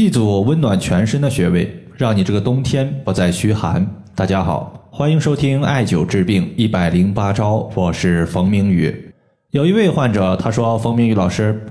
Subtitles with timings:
[0.00, 3.86] 一组温暖全身的穴位，让你这个冬天不再虚寒。
[4.14, 9.12] 大家好，欢迎收听艾灸治病一百零八招，我是冯明宇。
[9.50, 11.66] 有一位患者他说：“冯明宇老师，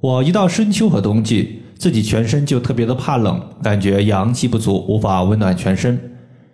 [0.00, 5.98] 我一到深秋和冬季，自己全身就特别的怕冷，感觉阳气不足，无法温暖全身。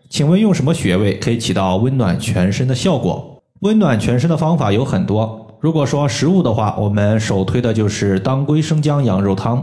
[0.08, 3.42] 请问用什么穴位可以起到温暖全身的效果？
[3.60, 5.54] 温暖全身的方法有很多。
[5.60, 9.62] 如果说食物的话，我们首推的就是当归生姜羊肉汤。”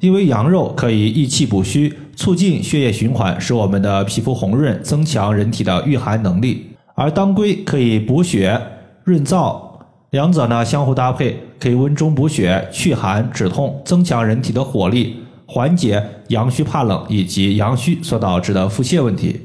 [0.00, 6.56] 因为羊肉可以益气补虚，促进血液循环，使我们的皮肤红润，增强人体的御寒能力；
[6.94, 8.58] 而当归可以补血
[9.04, 9.60] 润燥，
[10.08, 19.38] 两者呢相互搭配，可以温中补血、祛寒止痛，增强人体的火力，缓解阳虚怕冷以及阳虚所导致的腹泻问题。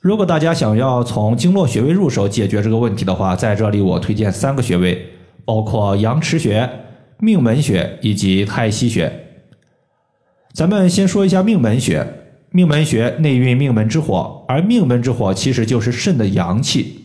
[0.00, 5.04] 如果大家想要从经络穴位入手解决这个问题的话，在这里我推荐三个穴位，
[5.44, 6.66] 包括阳池穴、
[7.18, 9.20] 命门穴以及太溪穴。
[10.54, 12.06] 咱们先说一下命门穴。
[12.52, 17.04] 命门穴内蕴命门之火，而命门之火其实就是肾的阳气。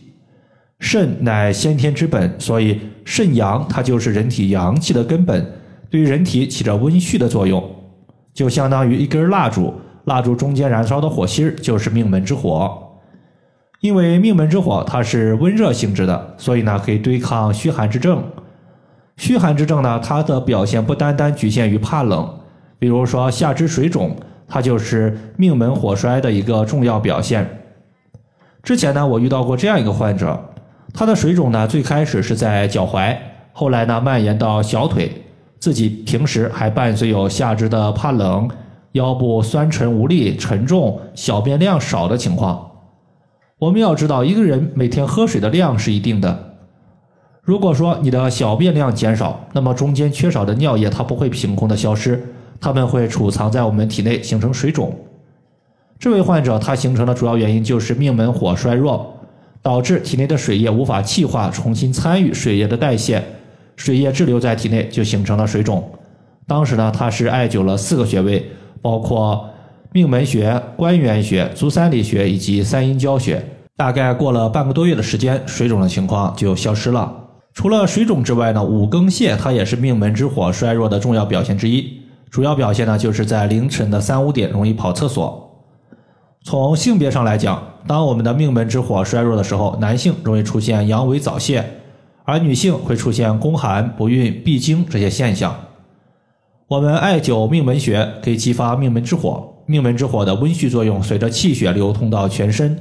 [0.78, 5.44] 肾乃先天之本，所以肾阳它就是人体阳气的根本，
[5.90, 7.68] 对于人体起着温煦的作用，
[8.32, 9.74] 就相当于一根蜡烛，
[10.04, 12.80] 蜡烛中间燃烧的火芯就是命门之火。
[13.80, 18.22] 因为命门之火它是温热性质的，所以呢可以对抗虚寒之症。
[19.16, 22.36] 虚寒之症呢，它的表现不单单局限于怕冷。
[22.80, 24.16] 比如说下肢水肿，
[24.48, 27.48] 它就是命门火衰的一个重要表现。
[28.62, 30.38] 之前呢，我遇到过这样一个患者，
[30.92, 33.16] 他的水肿呢最开始是在脚踝，
[33.52, 35.12] 后来呢蔓延到小腿，
[35.58, 38.48] 自己平时还伴随有下肢的怕冷、
[38.92, 42.70] 腰部酸沉无力、沉重、小便量少的情况。
[43.58, 46.54] 我们要知道，一个人每天喝水的量是一定的，
[47.42, 52.34] 如果说你的小便量减少，那么中间缺少的尿液它不会凭空的消失。
[52.60, 54.94] 它们会储藏在我们体内，形成水肿。
[55.98, 59.14] 这位患者他形成的主要原因就是命门火衰弱，
[59.62, 63.22] 导致体内的水液无法气化，重新参与水液的代谢，
[63.76, 65.86] 水液滞留在体内，就形成了水肿。
[66.46, 69.48] 当时呢，他是艾灸了四个穴位，包括
[69.92, 73.44] 命门穴、关元穴、足三里穴以及三阴交穴。
[73.76, 77.14] 大概过了半个多月的时间，水肿的情况就消失了。
[77.52, 81.99] 除了水肿之外呢，五更泻它也是命门之火衰弱的重要表现之一。
[82.30, 85.48] 主要表现呢，就是在凌晨的三五点容易跑厕所。
[86.42, 91.64] 从性别上来讲，当我们的命门之火衰弱的时候，男性容易出现阳痿早泄，
[92.24, 95.54] 而女性会出现宫寒、不孕、闭经这些现象。
[96.68, 102.78] 我们艾灸命门穴可以激发命门之火，命门之火的温煦作用随着气血流通到全身，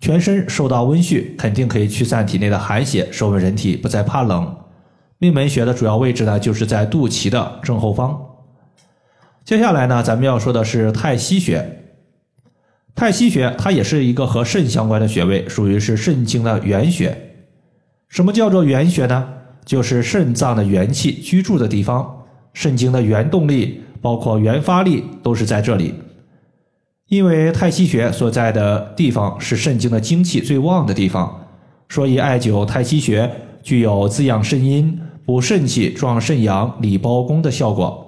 [0.00, 4.56] 全身受到温煦，肯定可以驱散体内的寒邪，使我们人体不再怕冷。
[5.18, 8.18] 命门穴的主要位置呢，就是在肚脐的正后方。
[9.50, 11.82] 接下来呢，咱们要说的是太溪穴。
[12.94, 17.32] 太溪穴它也是一个和肾相关的穴位，属于是肾经的原穴。
[18.08, 19.28] 什么叫做原穴呢？
[19.64, 25.94] 就是肾脏的元气居住的地方，肾经的原动力，包括原发力都是在这里。
[27.08, 31.48] 因为太溪穴所在的地方是肾经的精气最旺的地方，
[31.88, 33.28] 所以艾灸太溪穴
[33.64, 34.96] 具有滋养肾阴、
[35.26, 38.06] 补肾气、壮肾阳、理包宫的效果。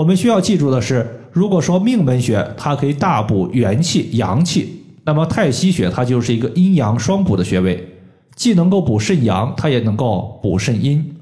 [0.00, 7.86] 我们需要记住的是，如果说命门穴它可以大补元气阳气，那么太溪穴它就是一个阴阳双补的穴位，
[8.34, 11.16] 既能够补肾阳，它也能够补肾阴。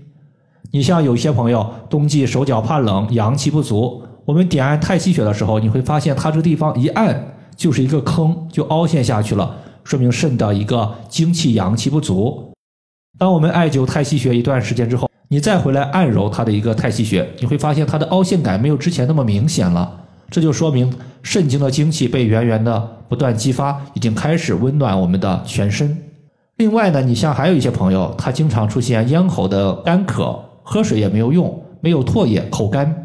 [0.71, 12.53] 你像有些朋友冬季手脚怕冷，阳气不足，我们点按太溪穴的时候，你会发现它这个地方一按就是一个坑，就凹陷下去了，说明肾的一个精气阳气不足。
[13.19, 20.05] 当我们艾灸太溪穴一段时间之后，你再回来按揉它的一个太溪穴，你会发现它的凹陷感没有之前那么明显了。
[20.31, 20.91] 这就说明
[21.23, 22.81] 肾经的精气被源源的
[23.11, 25.97] 不断激发，已经开始温暖我们的全身。
[26.57, 33.05] 另外呢，你像还有一些朋友，他经常出现咽喉的干渴，喝水也没有用，没有唾液，口干，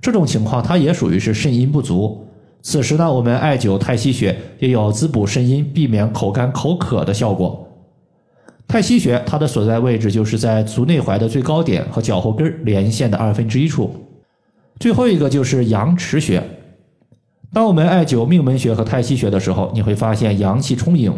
[0.00, 2.26] 这种情况它也属于是肾阴不足。
[2.60, 7.66] 此时呢，我们艾灸太溪穴也有滋补肾阴、避免口干口渴的效果。
[8.72, 13.94] 太溪穴，它的所在位置就是在足内踝的最高点和脚后跟连线的二分之一处。
[14.80, 16.42] 最后一个就是阳池穴。
[17.52, 21.12] 当我们艾灸命门穴和太溪穴的时候，你会发现阳气充盈，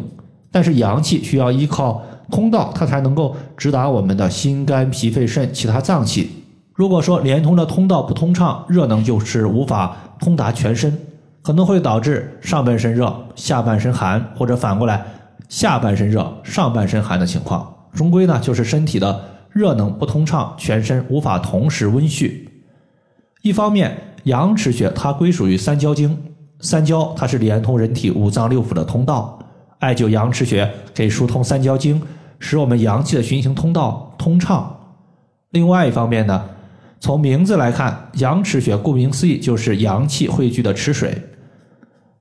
[0.50, 6.28] 但是阳气需要依靠通道，它才能够直达我们的心肝脾肺肾其他脏器。
[6.74, 10.92] 如果说连通的通道不通畅，热能就是无法通达全身，
[11.40, 15.06] 可能会导致上半身热，下半身寒，或者反过来。
[15.48, 19.20] 下半身热，上半身寒的情况，终归呢就是身体的
[19.50, 22.32] 热能不通畅，全身无法同时温煦。
[23.42, 26.18] 一方面，阳池穴它归属于三焦经，
[26.60, 29.38] 三焦它是连通人体五脏六腑的通道，
[29.80, 32.00] 艾灸阳池穴可以疏通三焦经，
[32.38, 34.74] 使我们阳气的循行通道通畅。
[35.50, 36.42] 另外一方面呢，
[36.98, 41.16] 从名字来看，阳池穴顾名思义就是阳气汇聚的池水。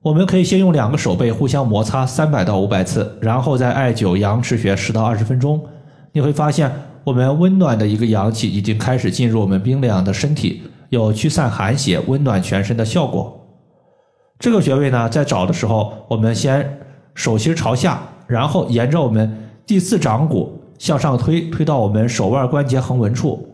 [0.04, 5.58] 我们可以先用两个手背互相摩擦三百到五百次，然后再艾灸阳池穴十到二十分钟。
[6.12, 6.70] 你会发现，
[7.04, 13.34] 我们温暖的一个阳气已经开始进入我们冰凉的身体，有驱散寒邪、温暖全身的效果。
[14.38, 16.80] 这个穴位呢，在找的时候，我们先
[17.14, 19.34] 手心朝下，然后沿着我们
[19.64, 23.48] 第四掌骨向上推，推到我们手腕关节横纹处，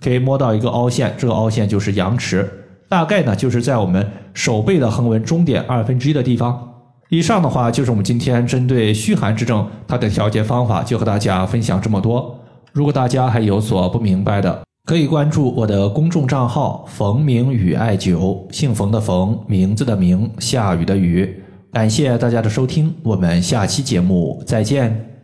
[0.00, 2.48] 可以摸到一个凹陷，这个凹陷就是阳池。
[2.88, 6.66] 大概呢，就是在我们手背的横纹中点二分之一的地方。
[7.10, 12.38] 以上的话就是我们今天针对虚寒之症它的调节方法，就和大家分享这么多。
[12.72, 21.42] 如果大家还有所不明白的，可以关注我的公众账号“冯明宇艾灸”，姓冯的冯，名字的名，下雨的雨。
[21.72, 25.17] 感谢大家的收听，我们下期节目再见。